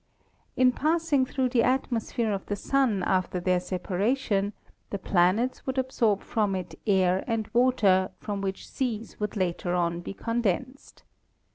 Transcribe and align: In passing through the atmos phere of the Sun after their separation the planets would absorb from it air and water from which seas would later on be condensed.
In 0.55 0.71
passing 0.71 1.27
through 1.27 1.49
the 1.49 1.59
atmos 1.59 2.11
phere 2.11 2.33
of 2.33 2.47
the 2.47 2.55
Sun 2.55 3.03
after 3.03 3.39
their 3.39 3.59
separation 3.59 4.53
the 4.89 4.97
planets 4.97 5.67
would 5.67 5.77
absorb 5.77 6.23
from 6.23 6.55
it 6.55 6.73
air 6.87 7.23
and 7.27 7.47
water 7.53 8.09
from 8.17 8.41
which 8.41 8.67
seas 8.67 9.19
would 9.19 9.35
later 9.37 9.75
on 9.75 9.99
be 10.01 10.15
condensed. 10.15 11.03